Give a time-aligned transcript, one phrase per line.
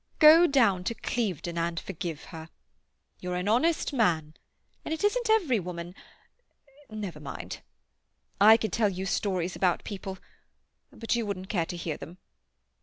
[0.17, 2.49] Go down to Clevedon and forgive her.
[3.19, 4.33] You're an honest man,
[4.83, 7.61] and it isn't every woman—never mind.
[8.41, 12.17] I could tell you stories about people—but you wouldn't care to hear them.